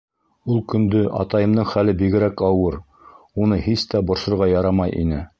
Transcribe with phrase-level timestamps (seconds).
[0.51, 2.77] Ул көндө атайымдың хәле бигерәк ауыр,
[3.45, 5.21] уны һис тә борсорға ярамай ине.